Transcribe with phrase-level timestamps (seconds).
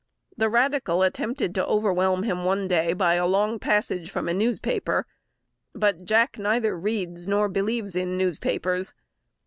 [0.35, 5.05] The radical attempted to overwhelm him one day by a long passage from a newspaper;
[5.75, 8.95] but Jack neither reads nor believes in newspapers.